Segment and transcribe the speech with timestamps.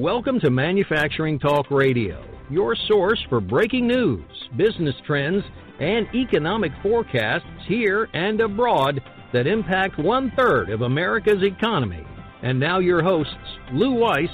[0.00, 4.24] Welcome to Manufacturing Talk Radio, your source for breaking news,
[4.56, 5.44] business trends,
[5.78, 9.02] and economic forecasts here and abroad
[9.34, 12.02] that impact one third of America's economy.
[12.42, 13.34] And now, your hosts,
[13.74, 14.30] Lou Weiss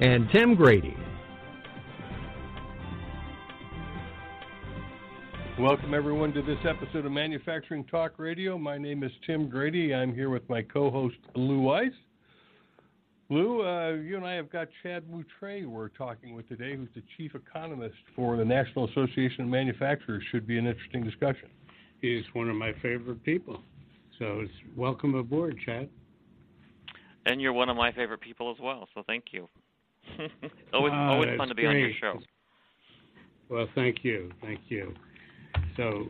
[0.00, 0.96] and Tim Grady.
[5.58, 8.56] Welcome, everyone, to this episode of Manufacturing Talk Radio.
[8.56, 9.94] My name is Tim Grady.
[9.94, 11.92] I'm here with my co host, Lou Weiss.
[13.30, 17.02] Lou, uh, you and I have got Chad Moutray we're talking with today, who's the
[17.16, 20.24] chief economist for the National Association of Manufacturers.
[20.32, 21.48] Should be an interesting discussion.
[22.00, 23.62] He's one of my favorite people.
[24.18, 24.44] So
[24.76, 25.88] welcome aboard, Chad.
[27.24, 29.48] And you're one of my favorite people as well, so thank you.
[30.74, 31.74] always, uh, always fun to be great.
[31.74, 32.18] on your show.
[33.48, 34.92] Well, thank you, thank you.
[35.76, 36.08] So,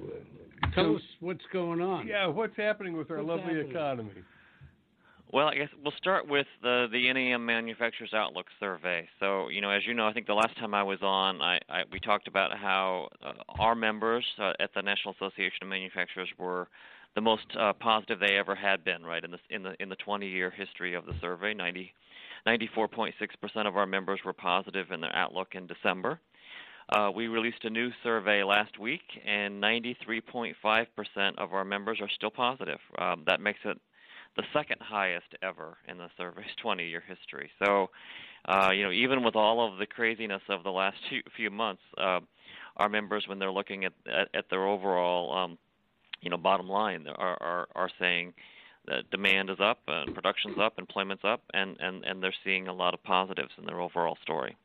[0.74, 2.07] tell so, us what's going on.
[2.07, 3.71] Yeah, what's happening with our what's lovely happening?
[3.71, 4.12] economy?
[5.32, 9.09] Well, I guess we'll start with the the NAM Manufacturers Outlook Survey.
[9.20, 11.60] So, you know, as you know, I think the last time I was on, I,
[11.68, 16.28] I we talked about how uh, our members uh, at the National Association of Manufacturers
[16.36, 16.66] were
[17.14, 19.23] the most uh, positive they ever had been, right?
[19.23, 21.92] In the in the in the 20-year history of the survey, 90
[22.46, 23.12] 94.6%
[23.66, 26.18] of our members were positive in their outlook in December.
[26.88, 30.54] Uh, we released a new survey last week, and 93.5%
[31.38, 32.78] of our members are still positive.
[32.98, 33.78] Um, that makes it
[34.36, 37.50] the second highest ever in the survey's 20-year history.
[37.64, 37.90] So,
[38.46, 41.82] uh, you know, even with all of the craziness of the last few, few months,
[41.98, 42.20] uh,
[42.76, 45.58] our members, when they're looking at at, at their overall, um,
[46.20, 48.32] you know, bottom line, are are, are saying
[48.86, 52.73] that demand is up, and production's up, employment's up, and and and they're seeing a
[52.73, 54.56] lot of positives in their overall story.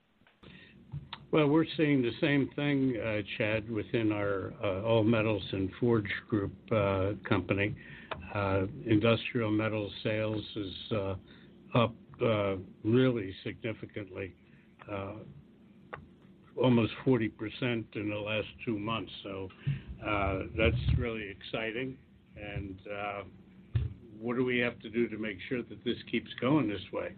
[1.36, 6.10] Well, we're seeing the same thing, uh, Chad, within our uh, All Metals and Forge
[6.30, 7.76] Group uh, company.
[8.34, 11.16] Uh, industrial metal sales is uh,
[11.78, 12.56] up uh,
[12.86, 14.34] really significantly,
[16.56, 17.30] almost 40%
[17.62, 19.12] in the last two months.
[19.22, 19.50] So
[20.58, 21.98] that's really exciting.
[22.38, 22.80] And
[24.22, 27.14] what do we have to do to make sure that this keeps going this way?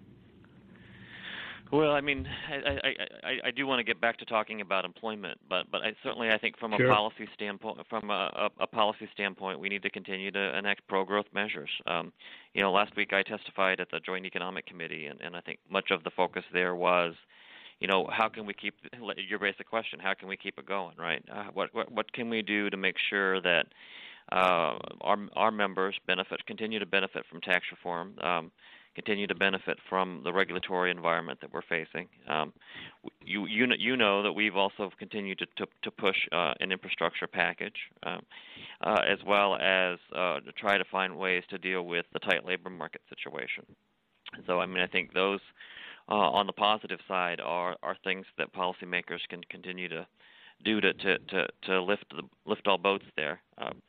[1.72, 4.86] Well, I mean, I, I, I, I do want to get back to talking about
[4.86, 6.90] employment, but but I, certainly I think from sure.
[6.90, 10.88] a policy standpoint, from a, a, a policy standpoint, we need to continue to enact
[10.88, 11.70] pro-growth measures.
[11.86, 12.14] Um,
[12.54, 15.60] you know, last week I testified at the Joint Economic Committee, and, and I think
[15.70, 17.14] much of the focus there was,
[17.80, 18.76] you know, how can we keep
[19.28, 20.00] your basic question?
[20.00, 20.96] How can we keep it going?
[20.98, 21.24] Right?
[21.32, 23.66] Uh, what what what can we do to make sure that
[24.32, 28.14] uh, our our members benefit, continue to benefit from tax reform?
[28.20, 28.52] Um,
[28.98, 32.08] continue to benefit from the regulatory environment that we're facing.
[32.28, 32.52] Um,
[33.24, 37.28] you, you, you know that we've also continued to, to, to push uh, an infrastructure
[37.28, 38.22] package, um,
[38.82, 42.44] uh, as well as uh, to try to find ways to deal with the tight
[42.44, 43.64] labor market situation.
[44.48, 45.42] So, I mean, I think those
[46.10, 50.08] uh, on the positive side are, are things that policymakers can continue to
[50.66, 53.40] do to, to, to, to lift the, lift all boats there.
[53.60, 53.80] Um,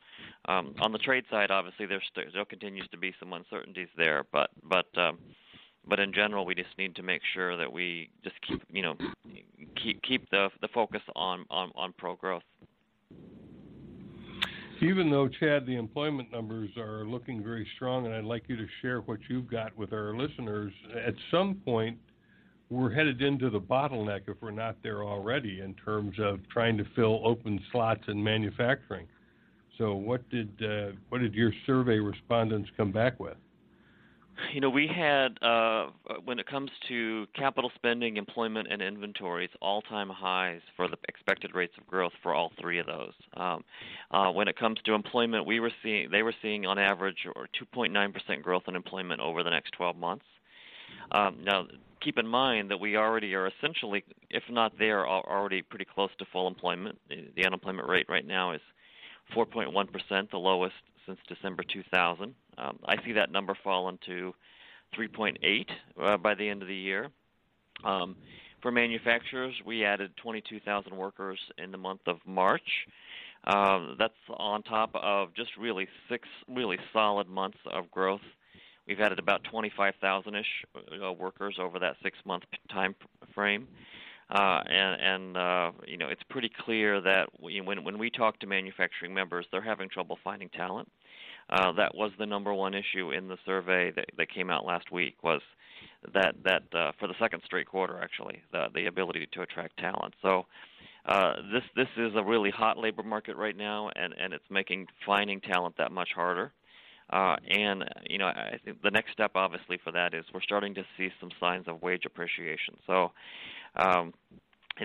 [0.47, 4.49] um, on the trade side, obviously, there still continues to be some uncertainties there, but
[4.63, 5.19] but um,
[5.87, 8.95] but in general, we just need to make sure that we just keep you know
[9.81, 12.43] keep keep the the focus on on, on pro growth.
[14.81, 18.65] Even though Chad, the employment numbers are looking very strong, and I'd like you to
[18.81, 20.71] share what you've got with our listeners.
[21.05, 21.97] At some point,
[22.69, 26.85] we're headed into the bottleneck if we're not there already in terms of trying to
[26.95, 29.05] fill open slots in manufacturing.
[29.79, 33.37] So, what did uh, what did your survey respondents come back with?
[34.53, 35.87] You know, we had uh,
[36.25, 41.73] when it comes to capital spending, employment, and inventories, all-time highs for the expected rates
[41.77, 43.13] of growth for all three of those.
[43.35, 43.63] Um,
[44.11, 47.47] uh, when it comes to employment, we were seeing they were seeing on average or
[47.75, 50.25] 2.9% growth in employment over the next 12 months.
[51.13, 51.67] Um, now,
[52.01, 56.25] keep in mind that we already are essentially, if not there, already pretty close to
[56.33, 56.97] full employment.
[57.09, 58.61] The unemployment rate right now is
[59.35, 60.75] 4.1%, the lowest
[61.05, 62.35] since December 2000.
[62.57, 64.33] Um, I see that number fall into
[64.97, 65.65] 3.8
[66.01, 67.09] uh, by the end of the year.
[67.83, 68.15] Um,
[68.61, 72.87] for manufacturers, we added 22,000 workers in the month of March.
[73.45, 78.21] Uh, that's on top of just really six really solid months of growth.
[78.85, 82.95] We've added about 25,000-ish uh, workers over that six-month time
[83.33, 83.67] frame.
[84.29, 88.39] Uh, and and uh, you know it's pretty clear that we, when when we talk
[88.39, 90.87] to manufacturing members, they're having trouble finding talent.
[91.49, 94.91] Uh, that was the number one issue in the survey that, that came out last
[94.91, 95.41] week was
[96.13, 100.13] that that uh, for the second straight quarter actually the the ability to attract talent.
[100.21, 100.45] So
[101.07, 104.85] uh, this this is a really hot labor market right now, and and it's making
[105.07, 106.51] finding talent that much harder.
[107.09, 110.75] Uh, and you know, I think the next step, obviously, for that is we're starting
[110.75, 112.75] to see some signs of wage appreciation.
[112.85, 113.11] So
[113.75, 114.13] um,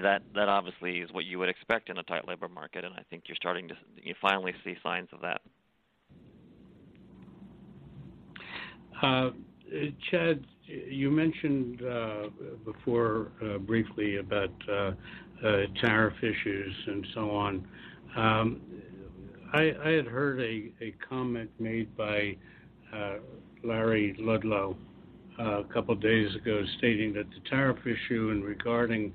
[0.03, 3.03] that that obviously is what you would expect in a tight labor market, and I
[3.11, 5.41] think you're starting to you finally see signs of that.
[9.03, 9.31] Uh,
[10.11, 12.29] Chad, you mentioned uh,
[12.65, 14.93] before uh, briefly about uh,
[15.45, 17.69] uh, tariff issues and so on.
[18.17, 18.61] Um,
[19.55, 22.37] I, I, had heard a, a comment made by
[22.93, 23.15] uh,
[23.63, 24.77] Larry Kudlow
[25.39, 29.13] uh, a couple of days ago stating that the tariff issue and regarding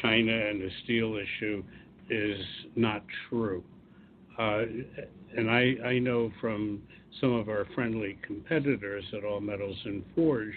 [0.00, 1.62] China and the steel issue
[2.08, 2.38] is
[2.76, 3.62] not true.
[4.38, 6.80] and I, I know from
[7.20, 10.54] some of our friendly competitors at All Metals and Forge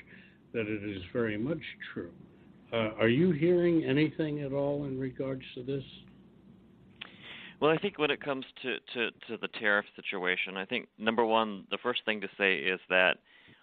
[0.54, 1.62] that it is very much
[1.94, 2.12] true.
[2.72, 5.84] Uh, are you hearing anything at all in regards to this?
[7.62, 11.24] Well, I think when it comes to, to, to the tariff situation, I think number
[11.24, 13.18] one, the first thing to say is that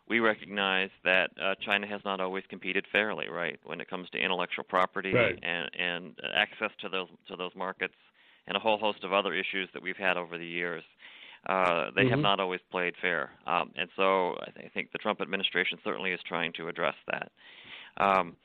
[0.09, 3.59] we recognize that uh, China has not always competed fairly, right?
[3.65, 5.39] When it comes to intellectual property right.
[5.43, 7.95] and, and access to those to those markets,
[8.47, 10.85] and a whole host of other issues that we've had over the years.
[11.47, 12.11] Uh, they mm-hmm.
[12.11, 15.79] have not always played fair, um, and so I, th- I, think the Trump administration
[15.85, 17.31] certainly is trying to address that.
[17.97, 18.37] Um,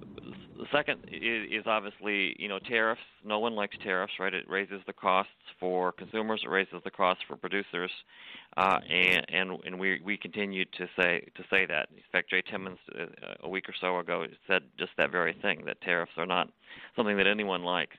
[0.00, 3.00] the second is, is, obviously, you know, tariffs.
[3.24, 4.32] No one likes tariffs, right?
[4.32, 6.42] It raises the costs for consumers.
[6.44, 7.90] It raises the costs for producers,
[8.56, 11.88] uh, and and and we we continue to say to say that.
[11.90, 13.06] In fact, Jay Timmons uh,
[13.42, 16.48] a week or so ago said just that very thing that tariffs are not
[16.96, 17.96] something that anyone likes.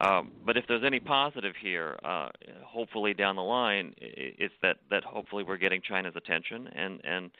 [0.00, 2.30] Um, but if there's any positive here, uh,
[2.64, 7.30] hopefully down the line, it's that that hopefully we're getting China's attention, and and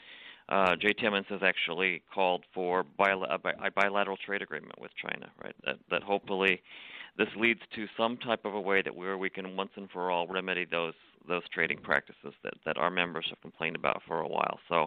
[0.53, 5.55] uh, Jay Timmons has actually called for bil- a bilateral trade agreement with China, right?
[5.65, 6.63] That that hopefully
[7.17, 10.11] this leads to some type of a way that where we can once and for
[10.11, 10.95] all remedy those
[11.29, 14.59] those trading practices that, that our members have complained about for a while.
[14.69, 14.87] So,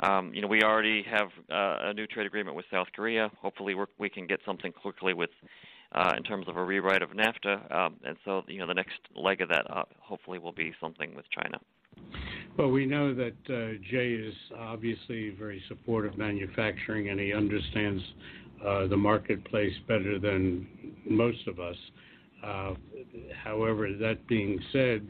[0.00, 3.30] um, you know, we already have uh, a new trade agreement with South Korea.
[3.40, 5.30] Hopefully, we can get something quickly with
[5.92, 7.74] uh, in terms of a rewrite of NAFTA.
[7.74, 11.14] Um, and so, you know, the next leg of that uh, hopefully will be something
[11.14, 11.58] with China.
[12.56, 18.02] Well, we know that uh, Jay is obviously very supportive of manufacturing, and he understands
[18.66, 20.66] uh, the marketplace better than
[21.08, 21.76] most of us.
[22.44, 22.74] Uh,
[23.44, 25.06] however, that being said,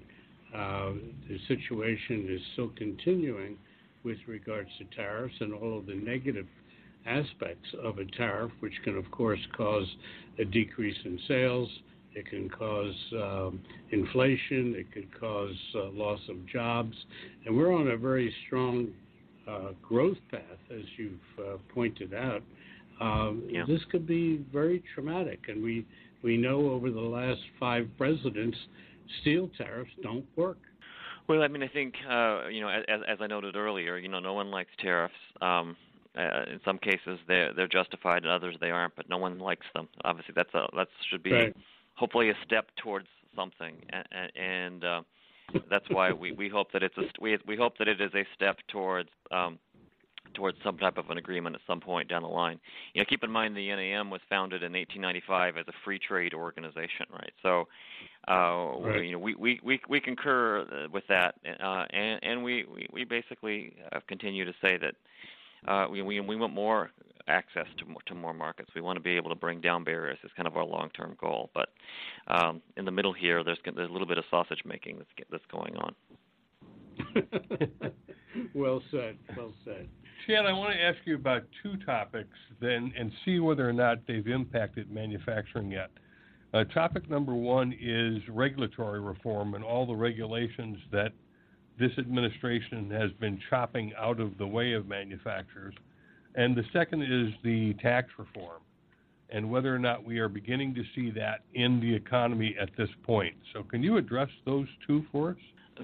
[0.55, 0.93] uh,
[1.29, 3.56] the situation is still continuing
[4.05, 6.46] with regards to tariffs and all of the negative
[7.06, 9.87] aspects of a tariff, which can, of course, cause
[10.38, 11.69] a decrease in sales.
[12.14, 13.60] It can cause um,
[13.90, 14.75] inflation.
[14.76, 16.96] It could cause uh, loss of jobs.
[17.46, 18.88] And we're on a very strong
[19.49, 20.40] uh, growth path,
[20.70, 22.43] as you've uh, pointed out.
[23.00, 23.64] Um, yeah.
[23.66, 25.40] This could be very traumatic.
[25.49, 25.87] And we,
[26.22, 28.56] we know over the last five presidents,
[29.20, 30.58] steel tariffs don't work.
[31.28, 34.19] Well, I mean, I think uh, you know, as, as I noted earlier, you know,
[34.19, 35.14] no one likes tariffs.
[35.43, 35.76] Um,
[36.16, 38.96] uh, in some cases, they're they're justified, in others they aren't.
[38.96, 39.88] But no one likes them.
[40.04, 41.56] Obviously, that's a that should be right.
[41.98, 45.02] Hopefully a step towards something, and, and uh,
[45.70, 48.24] that's why we, we hope that it's a we we hope that it is a
[48.34, 49.58] step towards um,
[50.34, 52.60] towards some type of an agreement at some point down the line.
[52.94, 56.34] You know, keep in mind the NAM was founded in 1895 as a free trade
[56.34, 57.32] organization, right?
[57.42, 57.68] So,
[58.28, 59.04] uh, right.
[59.04, 63.04] you know, we, we, we, we concur with that, uh, and, and we, we, we
[63.04, 64.94] basically continue to say that
[65.66, 66.90] uh, we, we we want more
[67.28, 68.70] access to more, to more markets.
[68.74, 70.18] We want to be able to bring down barriers.
[70.22, 71.50] It's kind of our long-term goal.
[71.54, 71.68] But
[72.26, 75.44] um, in the middle here, there's there's a little bit of sausage making that's that's
[75.50, 75.94] going on.
[78.54, 79.16] well said.
[79.36, 79.88] Well said.
[80.26, 83.98] Chad, I want to ask you about two topics then, and see whether or not
[84.06, 85.90] they've impacted manufacturing yet.
[86.52, 91.12] Uh, topic number one is regulatory reform and all the regulations that
[91.78, 95.75] this administration has been chopping out of the way of manufacturers.
[96.35, 98.62] And the second is the tax reform
[99.30, 102.88] and whether or not we are beginning to see that in the economy at this
[103.02, 103.35] point.
[103.52, 105.37] So, can you address those two for us?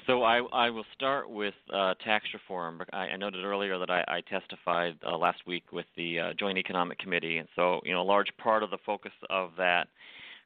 [0.09, 2.83] So I, I will start with uh, tax reform.
[2.93, 6.59] I, I, noted earlier that I, I testified uh, last week with the uh, Joint
[6.59, 9.87] Economic Committee, and so you know a large part of the focus of that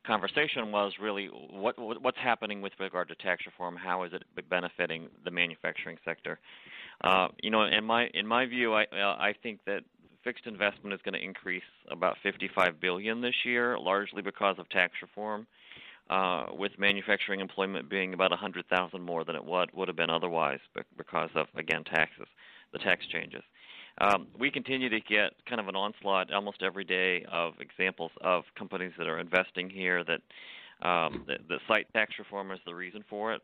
[0.07, 3.77] conversation was really what, what's happening with regard to tax reform.
[3.77, 6.39] How is it benefiting the manufacturing sector?
[7.03, 9.83] Uh, you know, in my in my view, I uh, I think that
[10.25, 14.95] fixed investment is going to increase about 55 billion this year, largely because of tax
[15.03, 15.47] reform.
[16.11, 20.59] Uh, with manufacturing employment being about 100,000 more than it would would have been otherwise
[20.97, 22.27] because of again taxes,
[22.73, 23.43] the tax changes.
[24.01, 28.45] Um, we continue to get kind of an onslaught almost every day of examples of
[28.57, 30.21] companies that are investing here that
[30.87, 33.43] um, the, the cite tax reform is the reason for it.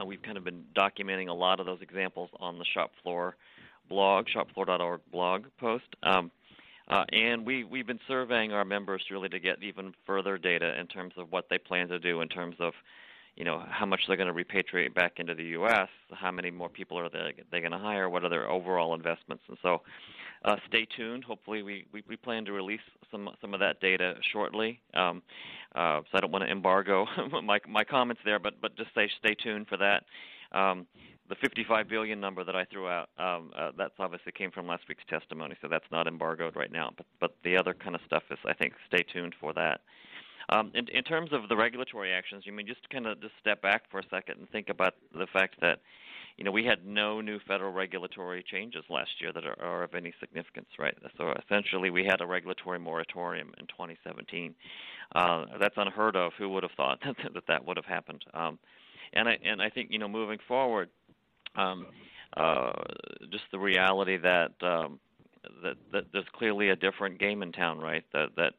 [0.00, 3.36] Uh, we've kind of been documenting a lot of those examples on the shop floor
[3.88, 5.84] blog, shopfloor.org blog post.
[6.02, 6.30] Um,
[6.88, 10.86] uh, and we, we've been surveying our members really to get even further data in
[10.86, 12.72] terms of what they plan to do in terms of,
[13.36, 16.68] you know, how much they're going to repatriate back into the U.S., how many more
[16.68, 19.44] people are they, they going to hire, what are their overall investments.
[19.48, 19.82] And so
[20.44, 21.24] uh, stay tuned.
[21.24, 24.80] Hopefully we, we, we, plan to release some, some of that data shortly.
[24.94, 25.22] Um,
[25.74, 27.06] uh, so I don't want to embargo
[27.44, 30.04] my, my comments there, but, but just say stay tuned for that.
[30.52, 30.86] Um,
[31.28, 34.84] the 55 billion number that I threw out, um, uh, that's obviously came from last
[34.88, 36.92] week's testimony, so that's not embargoed right now.
[36.96, 39.80] But but the other kind of stuff is, I think, stay tuned for that.
[40.48, 43.62] Um, in, in terms of the regulatory actions, you mean just kind of just step
[43.62, 45.80] back for a second and think about the fact that,
[46.36, 49.94] you know, we had no new federal regulatory changes last year that are, are of
[49.94, 50.94] any significance, right?
[51.16, 54.54] So essentially, we had a regulatory moratorium in 2017.
[55.14, 56.32] Uh, that's unheard of.
[56.38, 58.24] Who would have thought that that, that would have happened?
[58.34, 58.58] Um,
[59.12, 60.90] and I and I think you know moving forward,
[61.56, 61.86] um,
[62.36, 62.72] uh,
[63.30, 64.98] just the reality that, um,
[65.62, 68.04] that that there's clearly a different game in town, right?
[68.12, 68.52] That that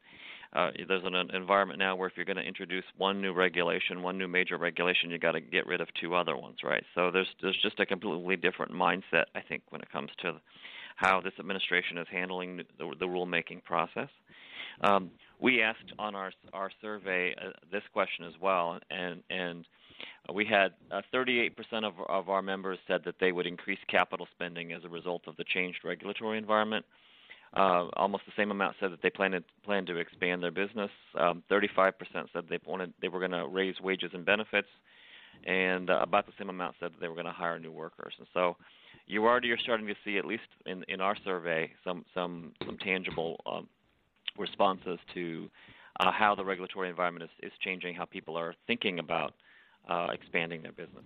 [0.53, 4.01] uh, there's an, an environment now where if you're going to introduce one new regulation,
[4.01, 6.83] one new major regulation, you got to get rid of two other ones, right?
[6.95, 10.39] So there's there's just a completely different mindset, I think, when it comes to
[10.95, 12.63] how this administration is handling the,
[12.99, 14.09] the rulemaking process.
[14.81, 19.65] Um, we asked on our our survey uh, this question as well, and and
[20.33, 21.51] we had uh, 38%
[21.83, 25.35] of, of our members said that they would increase capital spending as a result of
[25.37, 26.85] the changed regulatory environment.
[27.55, 30.91] Uh, almost the same amount said that they planned plan to expand their business.
[31.19, 31.93] Um, 35%
[32.33, 34.67] said they wanted they were going to raise wages and benefits,
[35.45, 38.13] and uh, about the same amount said that they were going to hire new workers.
[38.17, 38.57] And so,
[39.07, 42.77] you already are starting to see, at least in in our survey, some some some
[42.77, 43.67] tangible um,
[44.37, 45.49] responses to
[45.99, 49.33] uh, how the regulatory environment is, is changing, how people are thinking about
[49.89, 51.03] uh, expanding their business.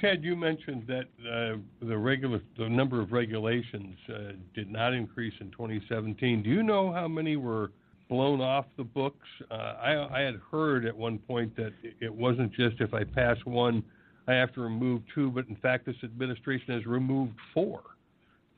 [0.00, 5.34] Chad, you mentioned that uh, the regular the number of regulations uh, did not increase
[5.40, 6.42] in 2017.
[6.42, 7.70] Do you know how many were
[8.08, 9.26] blown off the books?
[9.50, 13.36] Uh, I, I, had heard at one point that it wasn't just if I pass
[13.44, 13.82] one,
[14.26, 17.82] I have to remove two, but in fact, this administration has removed four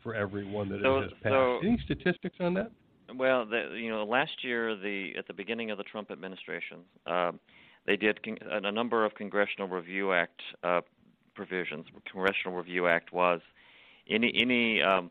[0.03, 1.33] for every one that so, it has passed.
[1.33, 2.71] So, Any statistics on that?
[3.15, 6.79] Well, the, you know, last year, the at the beginning of the Trump administration.
[7.87, 10.81] They did con- a number of Congressional Review Act uh,
[11.35, 11.87] provisions.
[12.11, 13.41] Congressional Review Act was
[14.09, 15.11] any any um,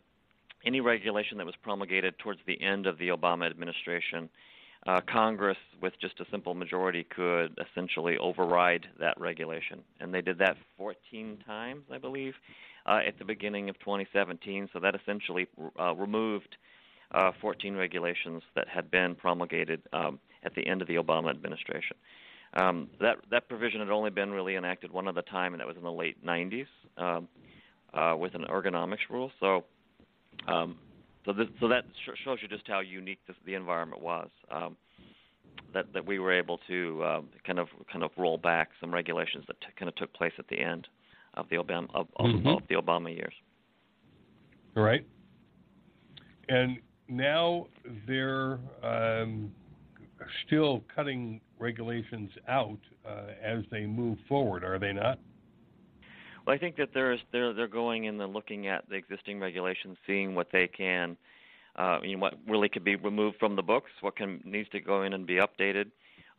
[0.65, 4.29] any regulation that was promulgated towards the end of the Obama administration.
[4.88, 10.38] Uh, Congress, with just a simple majority, could essentially override that regulation, and they did
[10.38, 12.34] that 14 times, I believe,
[12.86, 14.70] uh, at the beginning of 2017.
[14.74, 15.48] So that essentially
[15.79, 16.55] uh, removed
[17.12, 21.98] uh, 14 regulations that had been promulgated um, at the end of the Obama administration.
[22.55, 25.75] Um, that that provision had only been really enacted one other time, and that was
[25.75, 27.27] in the late 90s um,
[27.93, 29.29] uh, with an ergonomics rule.
[29.41, 29.65] So,
[30.47, 30.77] um,
[31.25, 34.29] so, this, so that sh- shows you just how unique this, the environment was.
[34.50, 34.77] Um,
[35.74, 39.43] that that we were able to um, kind of kind of roll back some regulations
[39.47, 40.88] that t- kind of took place at the end
[41.35, 42.47] of the Obama of, mm-hmm.
[42.47, 43.33] of the Obama years.
[44.77, 45.05] All right.
[46.50, 47.67] And now
[48.07, 49.51] they're um,
[50.46, 55.20] still cutting regulations out uh, as they move forward, are they not?
[56.46, 59.98] Well, I think that there's they're they're going in and looking at the existing regulations,
[60.05, 61.17] seeing what they can,
[61.75, 64.79] uh, you know, what really could be removed from the books, what can needs to
[64.79, 65.91] go in and be updated.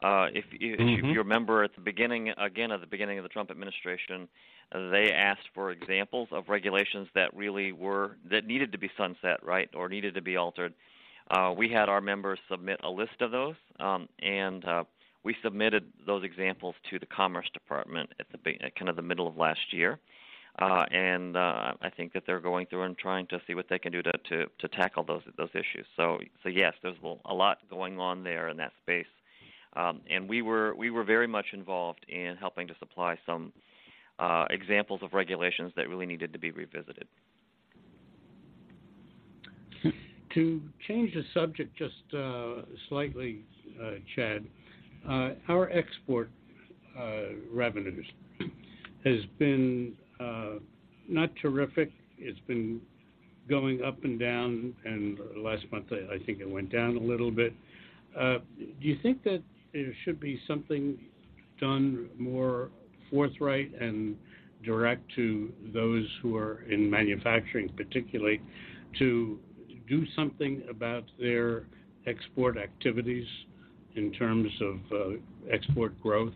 [0.02, 1.06] Uh, if, if mm-hmm.
[1.06, 4.28] you remember at the beginning, again at the beginning of the Trump administration,
[4.72, 9.42] uh, they asked for examples of regulations that really were that needed to be sunset,
[9.42, 10.74] right, or needed to be altered.
[11.30, 14.84] Uh, we had our members submit a list of those, um, and uh,
[15.24, 19.26] we submitted those examples to the Commerce Department at the at kind of the middle
[19.26, 19.98] of last year,
[20.60, 23.78] uh, and uh, I think that they're going through and trying to see what they
[23.78, 25.86] can do to, to, to tackle those those issues.
[25.96, 29.06] So so yes, there's a lot going on there in that space,
[29.74, 33.52] um, and we were we were very much involved in helping to supply some
[34.20, 37.08] uh, examples of regulations that really needed to be revisited.
[40.36, 42.56] To change the subject just uh,
[42.90, 43.40] slightly,
[43.82, 44.44] uh, Chad,
[45.08, 46.28] uh, our export
[47.50, 48.04] revenues
[49.02, 49.94] has been
[51.08, 51.90] not terrific.
[52.18, 52.82] It's been
[53.48, 57.54] going up and down, and last month I think it went down a little bit.
[58.14, 58.42] Do
[58.80, 60.98] you think that there should be something
[61.58, 62.68] done more
[63.10, 64.16] forthright and
[64.62, 68.42] direct to those who are in manufacturing, particularly,
[68.98, 69.38] to
[69.88, 71.64] do something about their
[72.06, 73.26] export activities
[73.94, 75.16] in terms of uh,
[75.50, 76.34] export growth?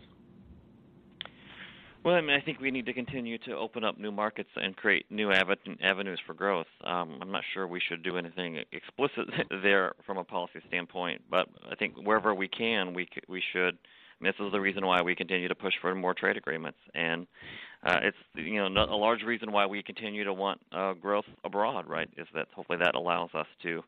[2.03, 4.75] Well, I mean, I think we need to continue to open up new markets and
[4.75, 6.65] create new avenues for growth.
[6.83, 9.27] Um, I'm not sure we should do anything explicit
[9.61, 13.77] there from a policy standpoint, but I think wherever we can, we we should.
[13.77, 16.79] I mean, this is the reason why we continue to push for more trade agreements,
[16.95, 17.27] and
[17.83, 21.87] uh, it's you know a large reason why we continue to want uh, growth abroad.
[21.87, 22.09] Right?
[22.17, 23.83] Is that hopefully that allows us to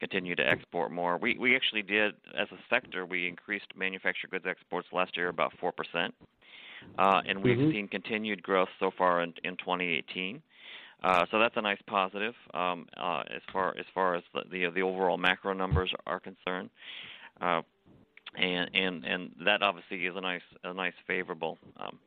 [0.00, 1.18] continue to export more.
[1.18, 5.52] We we actually did as a sector we increased manufactured goods exports last year about
[5.60, 6.14] four percent.
[6.98, 7.72] Uh, and we've Mhm.
[7.72, 10.42] seen continued growth so far in, in 2018.
[11.02, 14.70] Uh, so that's a nice positive um, uh, as far as far as the, the
[14.70, 16.70] the overall macro numbers are concerned,
[17.40, 17.60] uh,
[18.36, 21.58] and and and that obviously is a nice a nice favorable.
[21.76, 21.98] Um,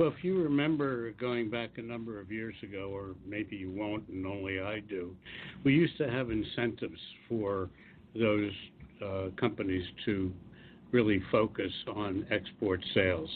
[0.00, 4.08] Well, if you remember going back a number of years ago, or maybe you won't,
[4.08, 5.14] and only I do,
[5.62, 7.68] we used to have incentives for
[8.18, 8.50] those
[9.04, 10.32] uh, companies to
[10.90, 13.28] really focus on export sales.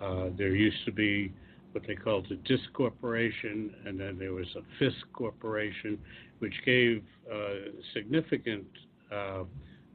[0.00, 1.32] Uh, there used to be
[1.72, 5.98] what they called a DISC corporation, and then there was a FISC corporation,
[6.38, 8.64] which gave uh, significant
[9.12, 9.42] uh,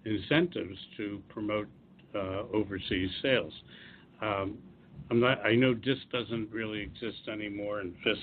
[0.03, 1.69] incentives to promote
[2.13, 3.53] uh, overseas sales.
[4.21, 4.57] Um,
[5.11, 5.45] I'm not.
[5.45, 8.17] I know DISC doesn't really exist anymore, and FISC.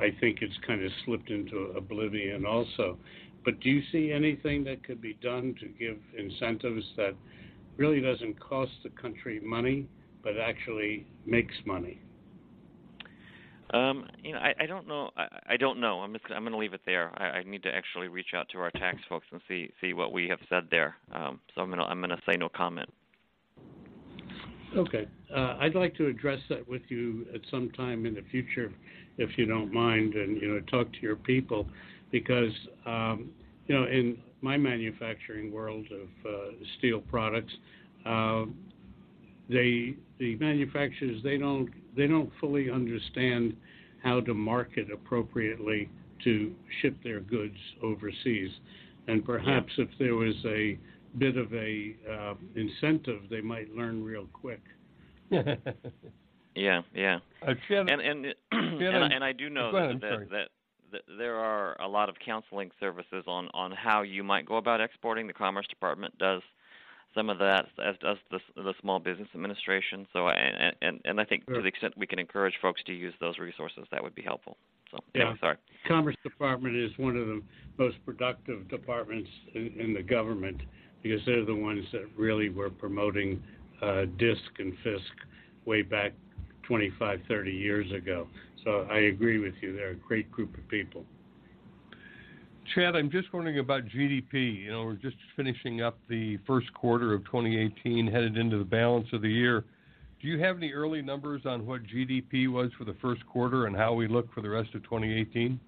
[0.00, 2.96] I think it's kind of slipped into oblivion also.
[3.44, 7.14] But do you see anything that could be done to give incentives that
[7.76, 9.88] really doesn't cost the country money,
[10.22, 12.00] but actually makes money?
[13.72, 15.10] Um, you know, I, I don't know.
[15.16, 16.00] I, I don't know.
[16.00, 17.10] I'm just I'm going to leave it there.
[17.20, 20.12] I, I need to actually reach out to our tax folks and see see what
[20.12, 20.94] we have said there.
[21.12, 22.88] Um, so I'm going to I'm going to say no comment.
[24.76, 25.06] Okay.
[25.34, 28.72] Uh, I'd like to address that with you at some time in the future,
[29.18, 31.66] if you don't mind, and you know, talk to your people,
[32.10, 32.52] because
[32.86, 33.30] um,
[33.66, 37.52] you know, in my manufacturing world of uh, steel products,
[38.04, 38.44] uh,
[39.48, 43.56] they the manufacturers they don't they don't fully understand
[44.02, 45.88] how to market appropriately
[46.22, 48.50] to ship their goods overseas,
[49.08, 50.78] and perhaps if there was a
[51.18, 54.62] bit of a uh, incentive, they might learn real quick.
[56.54, 57.18] Yeah, yeah.
[57.42, 60.48] Uh, Chad, and and and, I, and I do know ahead, I'm that, that
[60.92, 64.80] that there are a lot of counseling services on on how you might go about
[64.80, 65.26] exporting.
[65.26, 66.42] The Commerce Department does
[67.14, 70.06] some of that, as does the the Small Business Administration.
[70.12, 73.14] So and and and I think to the extent we can encourage folks to use
[73.20, 74.56] those resources, that would be helpful.
[74.90, 75.22] So Yeah.
[75.22, 75.56] anyway, sorry.
[75.88, 77.42] Commerce Department is one of the
[77.78, 80.60] most productive departments in, in the government
[81.04, 83.40] because they're the ones that really were promoting
[83.82, 85.02] uh, DISC and FISC
[85.66, 86.12] way back
[86.62, 88.26] 25, 30 years ago.
[88.64, 89.76] So I agree with you.
[89.76, 91.04] They're a great group of people.
[92.74, 94.64] Chad, I'm just wondering about GDP.
[94.64, 99.06] You know, we're just finishing up the first quarter of 2018, headed into the balance
[99.12, 99.64] of the year.
[100.22, 103.76] Do you have any early numbers on what GDP was for the first quarter and
[103.76, 105.60] how we look for the rest of 2018?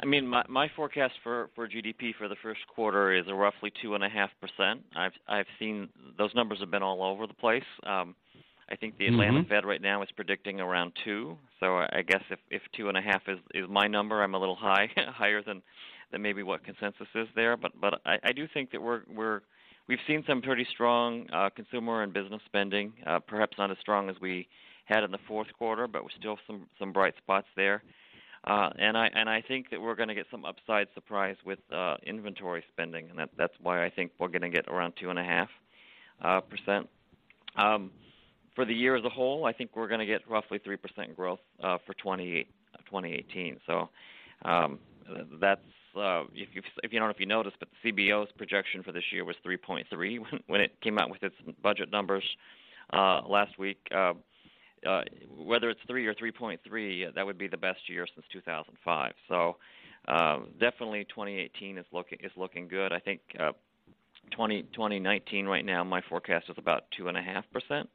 [0.00, 3.72] I mean, my my forecast for for GDP for the first quarter is a roughly
[3.82, 4.82] two and a half percent.
[4.94, 7.64] I've I've seen those numbers have been all over the place.
[7.84, 8.14] Um,
[8.68, 9.48] I think the Atlanta Mhm.
[9.48, 11.38] Fed right now is predicting around two.
[11.60, 14.34] So I I guess if if two and a half is is my number, I'm
[14.34, 15.62] a little high, higher than
[16.10, 17.56] than maybe what consensus is there.
[17.56, 19.40] But but I, I do think that we're we're
[19.88, 22.92] we've seen some pretty strong uh, consumer and business spending.
[23.06, 24.48] Uh, perhaps not as strong as we
[24.84, 27.82] had in the fourth quarter, but we're still some some bright spots there.
[28.46, 31.58] Uh, and I and I think that we're going to get some upside surprise with
[31.72, 35.10] uh, inventory spending, and that that's why I think we're going to get around two
[35.10, 35.48] and a half
[36.22, 36.88] uh, percent.
[37.56, 37.90] Um,
[38.54, 41.16] for the year as a whole, I think we're going to get roughly three percent
[41.16, 42.44] growth uh, for 20,
[42.86, 43.58] 2018.
[43.66, 43.88] So
[44.44, 44.78] um,
[45.40, 45.60] that's
[45.96, 48.92] uh, if you if you don't know if you noticed, but the CBO's projection for
[48.92, 49.84] this year was 3.3
[50.20, 52.24] when, when it came out with its budget numbers
[52.92, 53.78] uh, last week.
[53.92, 54.12] Uh,
[54.86, 55.02] uh,
[55.36, 56.58] whether it's three or 3.3,
[57.08, 59.12] uh, that would be the best year since 2005.
[59.28, 59.56] So
[60.08, 62.92] uh, definitely 2018 is looking is looking good.
[62.92, 63.52] I think uh,
[64.32, 67.88] 20, 2019 right now, my forecast is about two and a half percent.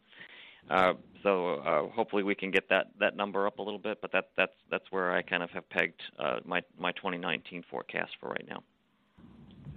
[0.69, 4.11] Uh, so uh, hopefully we can get that, that number up a little bit, but
[4.11, 8.29] that, that's that's where I kind of have pegged uh, my my 2019 forecast for
[8.29, 8.63] right now.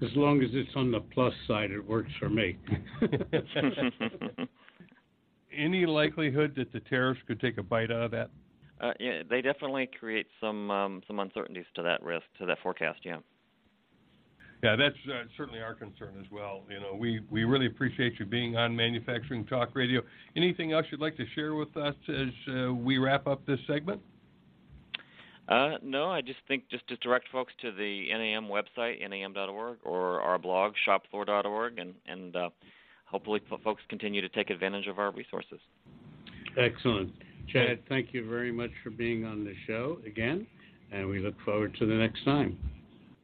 [0.02, 2.58] As long as it's on the plus side, it works for me.
[5.56, 8.30] Any likelihood that the tariffs could take a bite out of that?
[8.80, 13.00] uh, yeah, they definitely create some um, some uncertainties to that risk to that forecast.
[13.04, 13.18] Yeah.
[14.62, 16.62] Yeah, that's uh, certainly our concern as well.
[16.70, 20.00] You know, we, we really appreciate you being on Manufacturing Talk Radio.
[20.36, 24.00] Anything else you'd like to share with us as uh, we wrap up this segment?
[25.50, 30.22] Uh, no, I just think just to direct folks to the NAM website, nam.org, or
[30.22, 32.48] our blog, shopfloor.org, and and uh,
[33.14, 35.60] hopefully, folks continue to take advantage of our resources.
[36.58, 37.12] Excellent.
[37.48, 40.44] Chad, thank you very much for being on the show again,
[40.90, 42.58] and we look forward to the next time.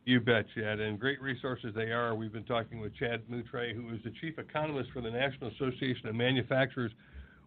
[0.04, 0.78] You bet, Chad.
[0.78, 2.14] And great resources they are.
[2.14, 6.06] We've been talking with Chad Moutray, who is the chief economist for the National Association
[6.06, 6.92] of Manufacturers.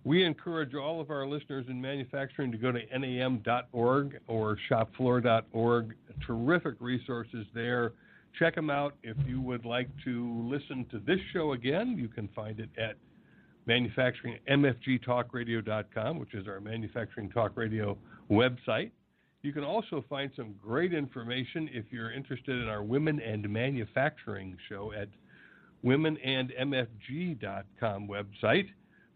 [0.04, 5.96] We encourage all of our listeners in manufacturing to go to nam.org or shopfloor.org.
[6.28, 7.94] Terrific resources there.
[8.38, 8.96] Check them out.
[9.04, 12.96] If you would like to listen to this show again, you can find it at
[13.66, 17.98] manufacturing mfgtalkradio.com, which is our manufacturing talk radio
[18.30, 18.92] website.
[19.42, 24.56] You can also find some great information if you're interested in our Women and Manufacturing
[24.70, 25.10] show at
[25.86, 28.68] womenandmfg.com website.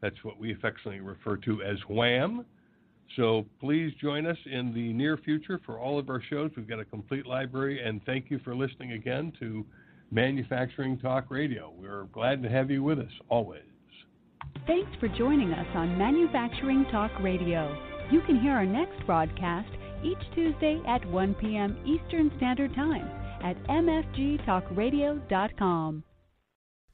[0.01, 2.45] That's what we affectionately refer to as WHAM.
[3.15, 6.51] So please join us in the near future for all of our shows.
[6.55, 9.65] We've got a complete library, and thank you for listening again to
[10.11, 11.73] Manufacturing Talk Radio.
[11.77, 13.61] We're glad to have you with us always.
[14.65, 17.75] Thanks for joining us on Manufacturing Talk Radio.
[18.11, 19.69] You can hear our next broadcast
[20.03, 21.77] each Tuesday at 1 p.m.
[21.85, 23.09] Eastern Standard Time
[23.43, 26.03] at mfgtalkradio.com.